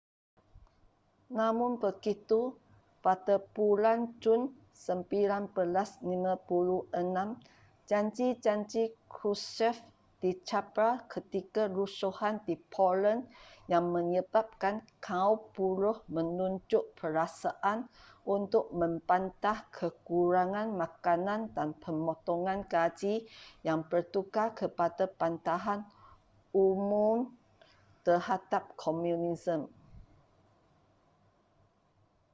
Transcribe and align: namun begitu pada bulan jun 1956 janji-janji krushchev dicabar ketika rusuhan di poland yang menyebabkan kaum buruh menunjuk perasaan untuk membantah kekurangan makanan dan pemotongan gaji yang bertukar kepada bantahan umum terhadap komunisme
namun 1.39 1.71
begitu 1.85 2.41
pada 3.05 3.35
bulan 3.55 3.99
jun 4.23 4.41
1956 4.75 5.55
janji-janji 7.89 8.83
krushchev 9.13 9.75
dicabar 10.23 10.93
ketika 11.13 11.63
rusuhan 11.77 12.35
di 12.47 12.55
poland 12.75 13.21
yang 13.71 13.85
menyebabkan 13.95 14.75
kaum 15.07 15.39
buruh 15.55 15.97
menunjuk 16.15 16.83
perasaan 16.99 17.79
untuk 18.35 18.65
membantah 18.81 19.57
kekurangan 19.77 20.67
makanan 20.83 21.41
dan 21.55 21.69
pemotongan 21.83 22.59
gaji 22.73 23.15
yang 23.67 23.79
bertukar 23.91 24.47
kepada 24.59 25.05
bantahan 25.19 25.79
umum 26.65 27.17
terhadap 28.05 28.63
komunisme 28.83 29.65